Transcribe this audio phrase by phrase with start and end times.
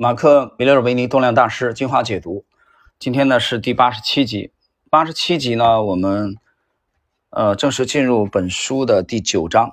[0.00, 2.44] 马克·米勒尔维尼动量大师精华解读，
[3.00, 4.52] 今天呢是第八十七集。
[4.88, 6.36] 八十七集呢，我们
[7.30, 9.72] 呃正式进入本书的第九章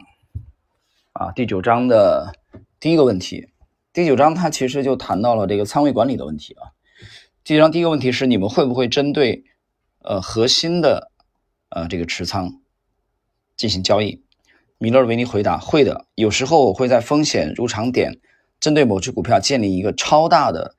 [1.13, 2.33] 啊，第九章的
[2.79, 3.49] 第一个问题。
[3.93, 6.73] 第九章它其实就谈到了这个仓位管理的问题啊。
[7.43, 9.43] 第九章第一个问题是，你们会不会针对
[9.99, 11.11] 呃核心的
[11.69, 12.61] 呃这个持仓
[13.55, 14.23] 进行交易？
[14.79, 18.19] 米勒维尼回答：会的，有时候我会在风险入场点。
[18.59, 20.75] 针对某只股票建立一个超大的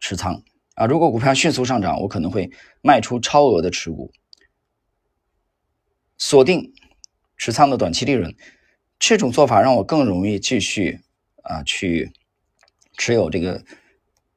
[0.00, 0.42] 持仓
[0.74, 2.50] 啊，如果股票迅速上涨，我可能会
[2.82, 4.12] 卖出超额的持股，
[6.16, 6.72] 锁定
[7.36, 8.34] 持仓的短期利润。
[8.98, 11.00] 这种做法让我更容易继续
[11.42, 12.10] 啊去
[12.96, 13.62] 持有这个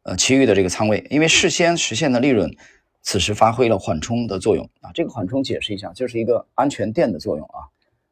[0.03, 2.55] 呃其余的这个仓位，因为事先实现的利润，
[3.01, 4.91] 此时发挥了缓冲的作用啊。
[4.93, 7.69] 这个缓冲解释一下，就是一个安全垫的作用啊，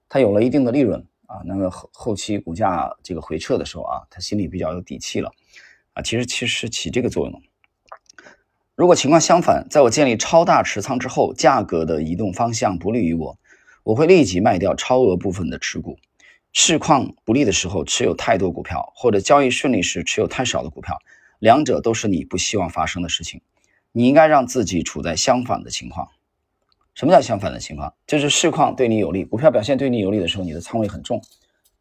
[0.08, 1.06] 它有了一定的利润。
[1.30, 5.32] 啊，那么后后期股价这个回撤的时候啊，他心里比较有底气了，
[5.94, 7.42] 啊，其实其实起这个作用。
[8.76, 13.38] 如果情况相反，在我建立超大持仓之后，价格的移动方向不利于我，
[13.84, 16.00] 我会立即卖掉超额部分的持股。
[16.52, 20.98] 市况不利的时候持有太多股票，或者交易顺利时持有太少的股票，
[21.38, 23.42] 两者都是你不希望发生的事情。
[23.92, 26.10] 你应该让自己处在相反的情况。
[27.00, 27.94] 什么叫相反的情况？
[28.06, 31.18] 就是市况对你有利，股票表现对你有利的时候，你的仓位很重；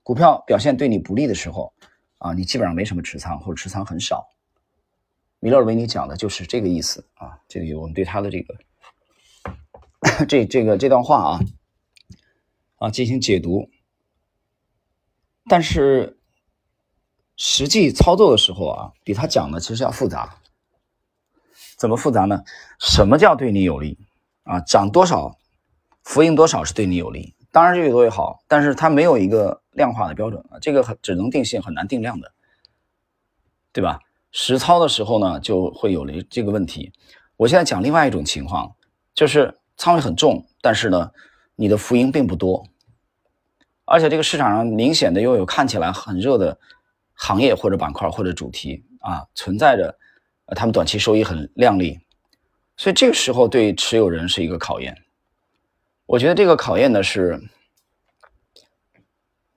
[0.05, 1.75] 股票表现对你不利的时候，
[2.19, 4.29] 啊，你基本上没什么持仓或者持仓很少。
[5.41, 7.37] 米勒尔维尼讲的就是这个意思啊。
[7.49, 8.55] 这里我们对他的这个
[10.29, 11.41] 这这个这段话啊
[12.77, 13.69] 啊进行解读。
[15.49, 16.17] 但是
[17.37, 20.39] 实际操作的时候啊，比他讲的其实要复杂。
[21.77, 22.45] 怎么复杂呢？
[22.79, 23.99] 什么叫对你有利？
[24.49, 25.37] 啊，涨多少，
[26.03, 32.33] 浮盈多少是对你有利，当然越多越好，但是它没有一个量化的标准啊，这个很只能定性，很难定量的，
[33.75, 34.01] 对吧？
[34.33, 36.91] 实操的时候呢，就会有了这个问题。
[37.37, 38.75] 我现在讲另外一种情况，
[39.15, 41.11] 就是仓位很重，但是呢，
[41.55, 42.67] 你的浮盈并不多，
[43.85, 46.59] 而且这个市场上明显的又有看起来很热的
[47.13, 49.99] 行业或者板块或者主题啊，存在着，
[50.47, 51.99] 呃，他们短期收益很靓丽。
[52.79, 55.05] 所以这个时候对持有人是一个考验。
[56.07, 57.39] 我觉得这个考验呢是，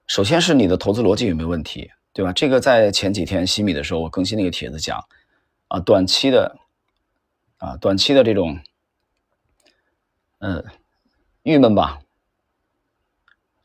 [0.08, 2.34] 首先是你的投资逻辑有没有问题，对吧？
[2.34, 5.00] 这个在前几天西米的时候，我更新那个帖子讲，
[5.68, 6.58] 啊，短期的，
[7.60, 8.60] 啊，短期的这种，
[10.40, 10.66] 嗯，
[11.44, 12.02] 郁闷吧，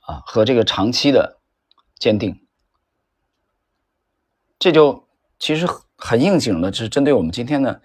[0.01, 1.39] 啊，和这个长期的
[1.99, 2.47] 坚定，
[4.59, 7.81] 这就其实很应景的，是针对我们今天的。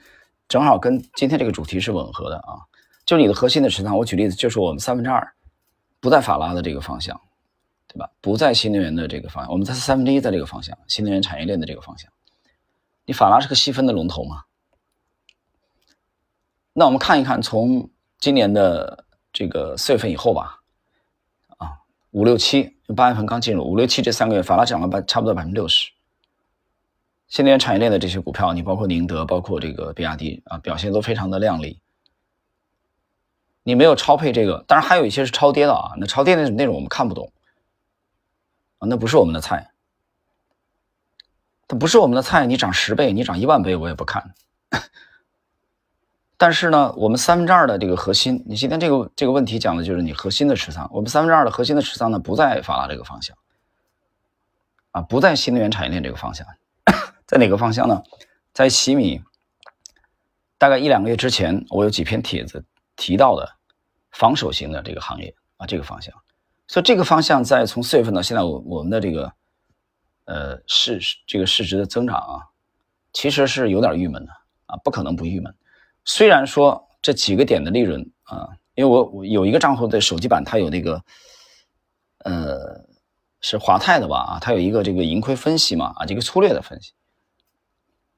[0.52, 2.60] 正好跟今天这个主题是吻合的啊，
[3.06, 5.26] 就你的核心的持仓，我举例子，就是我们三分之二
[6.02, 7.18] 不在法拉的这个方向，
[7.88, 8.12] 对吧？
[8.20, 12.12] 不在新能源的这个方向，我们在三分之一在这个方向，新能源产业链的这个方向。
[13.06, 14.42] 你法拉是个细分的龙头嘛？
[16.74, 20.60] 那我们看一看，从今年的这个四月份以后吧，
[21.60, 21.80] 啊，
[22.10, 25.90] 五六七，八月份刚进入，五六七这三个月，法拉涨了百差不多百分之六十。
[27.32, 31.80] 新能源产业链的这些股票，你包括宁德，包括这个比亚迪啊，表现都非常的靓丽。
[33.64, 35.94] 你没有超配这个，当然还有一些是超跌的啊。
[35.98, 37.32] 那超跌的那种我们看不懂
[38.80, 39.72] 啊，那不是我们的菜。
[41.70, 44.34] 它不是我们的菜，你涨十倍，你涨一万倍，我也不看。
[46.36, 50.90] 但是呢，我们三分之二的这个核心，你今天这个这个问题讲的就是你核心的持仓。
[50.92, 53.38] 我们三分之二的核心的持仓呢，不在法拉这个方向
[54.92, 56.46] 啊，不在新能源产业链这个方向。
[57.32, 58.04] 在哪个方向呢？
[58.52, 59.22] 在洗米，
[60.58, 62.66] 大概一两个月之前，我有几篇帖子
[62.98, 63.50] 提到的
[64.12, 66.14] 防守型的这个行业啊，这个方向。
[66.68, 69.32] 所以这个方向在从四月份到现在，我我们的这个
[70.26, 72.52] 呃市这个市值的增长啊，
[73.14, 74.32] 其实是有点郁闷的
[74.66, 75.56] 啊，不可能不郁闷。
[76.04, 81.02] 虽然说这几个点的利润啊，因为我我有一个账户的手机版，它有那个
[82.26, 82.86] 呃
[83.40, 86.92] 是华泰的吧啊，它有一个这个盈亏分析嘛啊，这个粗略的分析。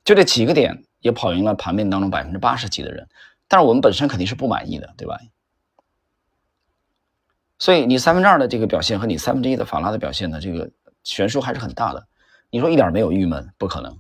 [0.04, 3.08] 就这几个点也跑赢了盘面当中百分之八十几的人，
[3.48, 5.18] 但是我们本身肯定是不满意的，对吧？
[7.60, 10.70] 所以你三分之二的这个表现和你三分之一的法拉的表现的这个
[11.04, 12.08] 悬殊还是很大的。
[12.50, 13.98] 你说一点没有郁闷，不可能。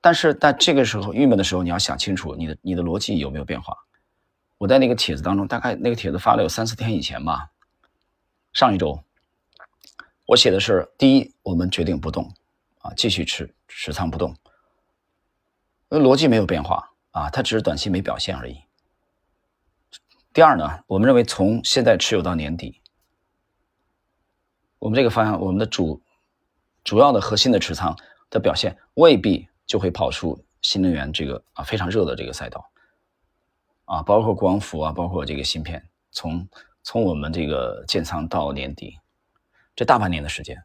[0.00, 3.76] 但是在这个时候郁闷的时候，你要想清楚你的你的逻辑有没有变化。
[4.58, 7.50] 我在那个帖子当中，大概那个帖子发了有三四天以前吧，
[8.52, 9.02] 上一周，
[10.26, 12.34] 我写的是：第一，我们决定不动
[12.80, 14.34] 啊，继续持持仓不动。
[15.90, 18.60] 呃，逻辑没有变化啊，它只是短期没表现而已。
[20.32, 22.80] 第二呢，我们认为从现在持有到年底，
[24.78, 26.00] 我们这个方向，我们的主
[26.84, 27.96] 主要的核心的持仓
[28.30, 32.70] 的表现未必就会跑出新能源这个啊非常热的这个赛道，
[33.86, 36.48] 啊，包括光伏啊，包括这个芯片，从
[36.84, 38.96] 从我们这个建仓到年底，
[39.74, 40.56] 这大半年的时间，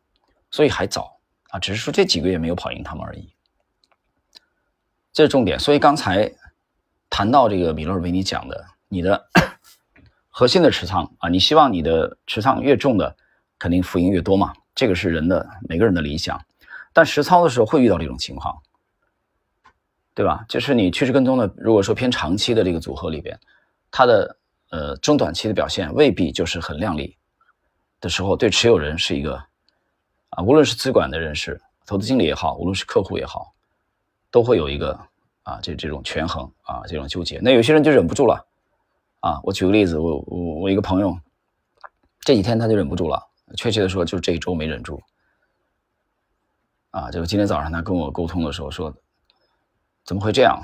[0.52, 1.20] 所以还早
[1.50, 3.35] 啊，只是说这几个月没有跑赢他们而已，
[5.16, 5.58] 这是重点。
[5.58, 6.30] 所以刚才
[7.10, 9.26] 谈到这个米勒尔维尼讲的，你的
[10.28, 13.16] 核心的持仓啊，你希望你的持仓越重的，
[13.58, 16.40] 肯定浮盈越多嘛，这个是人的每个人的理想，
[16.92, 18.62] 但实操的时候会遇到这种情况。
[20.14, 20.46] 对吧？
[20.48, 23.38] 就是你趋势跟踪的，如果说偏长期的这个组合里边，
[23.92, 24.38] 它的
[24.70, 27.18] 呃中短期的表现未必就是很靓丽
[28.00, 29.36] 的时候，对持有人是一个
[30.30, 33.54] 啊，无论是资管的人士、投资经理也好，无论是客户也好，
[34.36, 34.92] 都会有一个
[35.44, 37.40] 啊这这种权衡啊这种纠结。
[37.42, 38.46] 那有些人就忍不住了
[39.22, 39.40] 啊。
[39.44, 41.18] 我举个例子，我我我一个朋友
[42.20, 43.18] 这几天他就忍不住了，
[43.56, 45.02] 确切的说就这一周没忍住
[46.92, 47.10] 啊。
[47.12, 48.94] 就今天早上他跟我沟通的时候说。
[50.04, 50.62] 怎么会这样？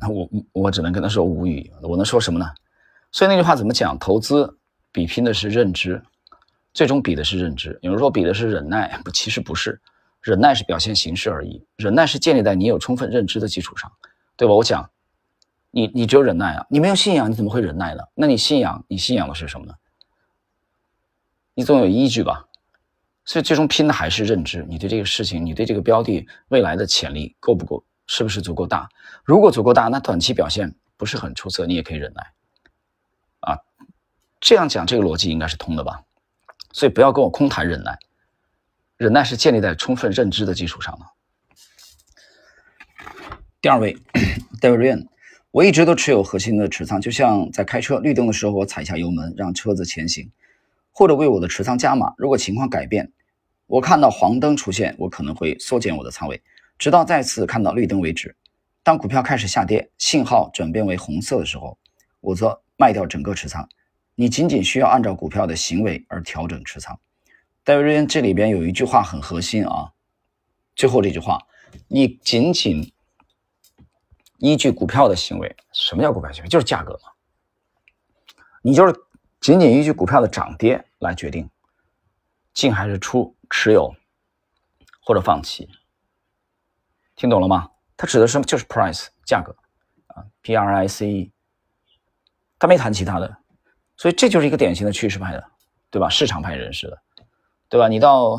[0.10, 1.72] 我我只能跟他说无语。
[1.80, 2.44] 我能说什么呢？
[3.10, 3.98] 所以那句话怎么讲？
[3.98, 4.58] 投资
[4.92, 6.02] 比拼的是认知，
[6.74, 7.78] 最终比的是认知。
[7.80, 9.80] 有人说比的是忍耐，不，其实不是。
[10.22, 13.90] 忍耐是表现形式而已，忍耐是建立在你有充分认知的基础上，
[14.36, 14.54] 对吧？
[14.54, 14.88] 我讲，
[15.70, 18.02] 你你只有忍耐啊，你没有信仰，你怎么会忍耐呢？
[18.14, 19.74] 那你信仰，你信仰的是什么呢？
[21.54, 22.46] 你总有依据吧？
[23.24, 24.64] 所以最终拼的还是认知。
[24.68, 27.84] 你对这个事情，你对这个标的未来的潜力够不够？
[28.06, 28.88] 是不是足够大？
[29.24, 32.22] 如果足够大，那短期表现不是很出色，你也可以忍耐，
[33.40, 33.58] 啊，
[34.40, 36.02] 这样讲这个逻辑应该是通的吧？
[36.72, 37.98] 所以不要跟我空谈忍耐，
[39.02, 41.04] 忍耐是建立在充分认知的基础上的。
[43.60, 43.96] 第二位
[44.60, 45.08] ，David Ryan，
[45.50, 50.30] 我一直都持有核心的持仓，就像在开车，绿灯的时候我踩下油门让车子前行，
[50.92, 52.14] 或者为我的持仓加码。
[52.16, 53.10] 如果情况改变，
[53.66, 56.40] 我看到黄灯出现，我可能会缩减我的仓位。
[56.78, 58.36] 直到再次看到绿灯为止。
[58.84, 61.76] 当股票开始下跌，信号转变为红色的时候，
[62.20, 63.68] 我则卖掉整个持仓。
[64.14, 66.96] 你仅仅需要按照股票的行为而调整持仓。
[67.64, 69.92] 戴维瑞恩这里边有一句话很核心啊，
[70.74, 71.38] 最后这句话，
[71.86, 72.92] 你仅仅
[74.38, 76.48] 依据股票的行为，什么叫股票行为？
[76.48, 77.12] 就是价格嘛。
[78.62, 78.92] 你就是
[79.40, 81.48] 仅仅依据股票的涨跌来决定
[82.52, 83.94] 进还是出，持有
[85.00, 85.68] 或者放弃。
[87.14, 87.70] 听懂了吗？
[87.96, 89.54] 它指的是就是 price 价格
[90.08, 91.32] 啊，P R I C E，
[92.58, 93.36] 他没谈其他的，
[93.96, 95.50] 所以这就是一个典型的趋势派的，
[95.90, 96.08] 对吧？
[96.08, 97.02] 市场派人士的，
[97.72, 97.88] 对吧？
[97.88, 98.38] 你到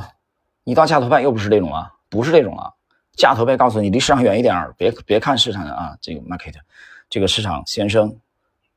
[0.63, 2.71] 你到价投派又不是这种啊，不是这种啊，
[3.17, 6.53] 价投派告诉你离市场远一点，别别看市场的啊，这个 market，
[7.09, 8.15] 这个市场先生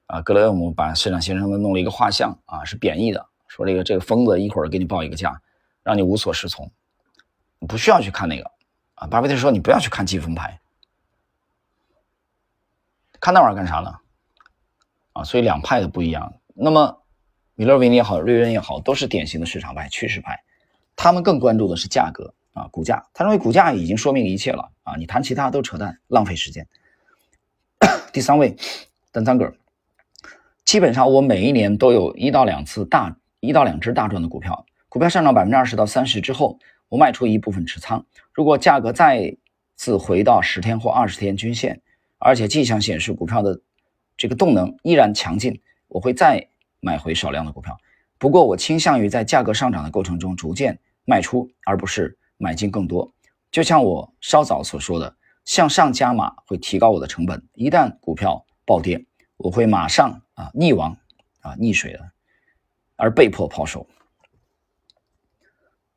[0.07, 5.39] 啊，格雷厄姆把市场先生的弄了一个画像啊，是贬义的，说这个这个疯子一会儿给你报一个价，
[5.83, 6.71] 让你无所适从，
[7.69, 8.51] 不需要去看那个。
[8.95, 10.59] 啊，巴菲特说：“你不要去看季风牌，
[13.21, 13.95] 看那玩意儿干啥呢？
[15.13, 16.33] 啊，所以两派的不一样。
[16.55, 17.03] 那么，
[17.57, 20.43] 米勒维尼也好，瑞恩也好，都是典型的市场派、趋势派。
[20.97, 23.07] 他们更关注的是价格啊，股价。
[23.15, 26.67] 他认为股价已经说明一切了啊，你谈其他都扯淡，浪费时间。
[28.13, 28.57] 第三位，
[29.13, 29.53] 丹桑格，
[30.65, 36.59] 基本上我每一年都有一到两次大一到两只大赚的股票，股票上涨百分之二十到三十之后。”
[36.89, 39.37] 我卖出一部分持仓，如果价格再
[39.75, 41.83] 次回到十天或二十天均线，
[42.17, 43.61] 而且迹象显示股票的
[44.17, 46.47] 这个动能依然强劲，我会再
[46.79, 47.77] 买回少量的股票。
[48.19, 53.11] 不过，我倾向于在价格上涨的过程中逐渐卖出，而不是买进更多。
[53.51, 57.49] 就像我稍早所说的，向上加码会提高我的成本。
[57.55, 59.07] 一旦股票暴跌，
[59.39, 60.95] 我会马上啊溺亡
[61.41, 62.13] 啊溺水了，
[62.97, 63.89] 而被迫抛售。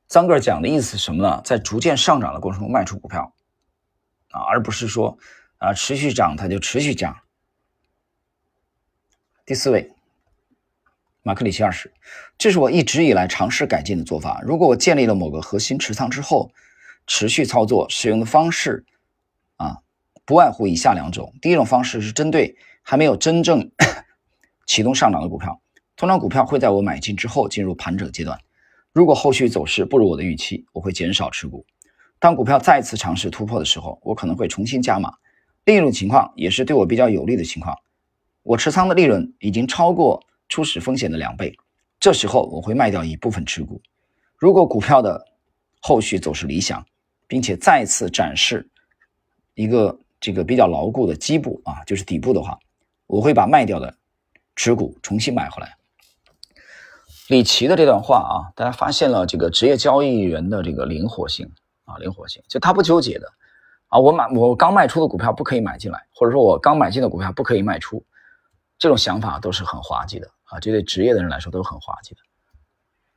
[0.07, 1.41] 张哥讲的意思是什么呢？
[1.43, 3.33] 在逐渐上涨的过程中卖出股票，
[4.29, 5.17] 啊，而不是说
[5.57, 7.17] 啊持续涨它就持续涨。
[9.45, 9.91] 第四位，
[11.21, 11.91] 马克里奇二世，
[12.37, 14.41] 这是我一直以来尝试改进的做法。
[14.43, 16.51] 如果我建立了某个核心持仓之后，
[17.05, 18.85] 持续操作使用的方式
[19.57, 19.77] 啊，
[20.25, 21.33] 不外乎以下两种。
[21.41, 23.69] 第一种方式是针对还没有真正
[24.65, 25.61] 启动上涨的股票，
[25.97, 28.39] 通常股票会在我买进之后进入盘整阶段。
[28.93, 31.65] 如果后续走势不如我的预期，我会减少持股。
[32.17, 35.13] 当股票再次尝试突破的时候，我可能会重新加码。
[35.65, 37.75] 另一种情况也是对我比较有利的情况，
[38.43, 41.55] 我持仓的利润已经超过初始风险的两倍，
[41.99, 43.81] 这时候我会卖掉一部分持股。
[44.35, 45.23] 如果股票的
[45.79, 46.85] 后续走势理想，
[47.27, 48.67] 并且再次展示
[49.53, 52.57] 一个这个比较牢固的基部啊，就是底部的话，
[53.05, 53.95] 我会把卖掉的
[54.55, 55.77] 持股重新买回来。
[57.27, 61.49] 李琦的这段话啊，大家发现了这个职业交易员的这个灵活性
[61.85, 63.31] 啊，灵活性，就他不纠结的
[63.89, 68.03] 啊，我买我刚卖出的股票不可以买进来，或者说我刚买进的股票不可以卖出，
[68.79, 70.59] 这种想法都是很滑稽的啊！
[70.59, 72.21] 这对职业的人来说都是很滑稽的。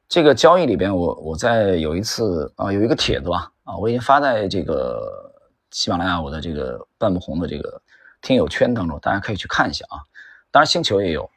[0.09, 5.33] 这个交易里边，我我在有一次啊，有一个帖子吧啊，我已经发在这个
[5.71, 7.81] 喜马拉雅我的这个半不红的这个
[8.21, 10.05] 听友圈当中，大家可以去看一下啊。
[10.51, 11.31] 当然星球也有，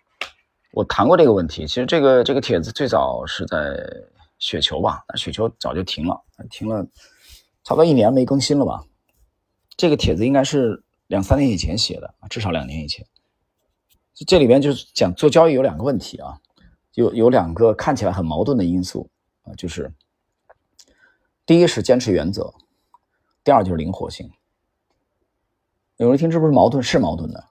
[0.74, 1.66] 我谈过这个问题。
[1.66, 3.80] 其实这个这个帖子最早是在
[4.38, 6.86] 雪球吧，但雪球早就停了，停了
[7.64, 8.84] 差不多一年没更新了吧。
[9.78, 13.06] 这个帖子应该是两三年以前写的至少两年以前。
[14.24, 16.40] 这里边就是讲做交易有两个问题啊，
[16.94, 19.10] 有有两个看起来很矛盾的因素
[19.44, 19.92] 啊，就是
[21.46, 22.54] 第一是坚持原则，
[23.44, 24.32] 第二就是灵活性。
[25.98, 26.82] 有人听这不是矛盾？
[26.82, 27.44] 是矛盾的，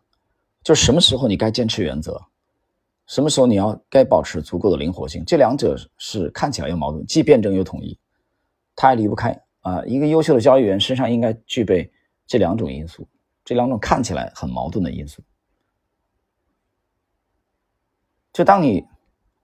[0.62, 2.20] 就什么时候你该坚持原则，
[3.06, 7.98] 什么时候你要该保持足够的灵活性，这两者是看起来又矛盾，既辩证又统一，
[8.76, 9.82] 它还离不开啊。
[9.84, 11.90] 一个优秀的交易员身上应该具备。
[12.26, 13.06] 这两种因素，
[13.44, 15.22] 这两种看起来很矛盾的因素，
[18.34, 18.84] 就当你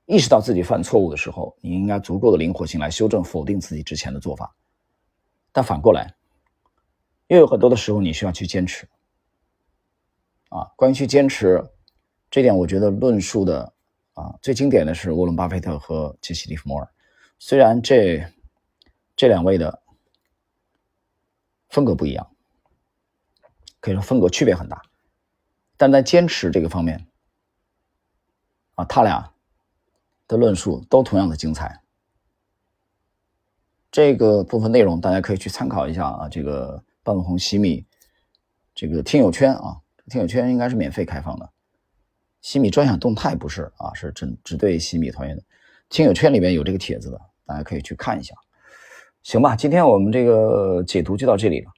[0.05, 4.55] 意识到自己犯错误的时候，你应该足够的灵活性来修正、否定自己之前的做法。
[5.53, 6.13] 但反过来，
[7.29, 8.87] 又有很多的时候你需要去坚持。
[10.49, 11.65] 啊，关于去坚持
[12.31, 13.73] 这点，我觉得论述的
[14.15, 16.89] 啊最经典的是沃伦·巴菲特和杰西·利弗莫尔。
[17.39, 18.23] 虽然这
[19.15, 19.81] 这两位的
[21.69, 22.27] 风格不一样。
[23.79, 24.83] 可以说风格区别很大，
[25.79, 27.07] 但在坚持这个方面，
[28.81, 29.31] 啊，他俩
[30.27, 31.81] 的论述都同样的精彩。
[33.91, 37.85] 这个部分内容大家可以去参考一下啊，这个半粉红西米
[38.75, 39.77] 这个听友圈啊，
[40.09, 41.51] 听友圈应该是免费开放的。
[42.41, 45.43] 西米专享动态不是啊，是只只对西米团员的。
[45.91, 48.35] 听友圈里面有这个帖子的，大家可以去看一下。
[49.23, 51.71] 行吧，今天我们这个解读就到这里了。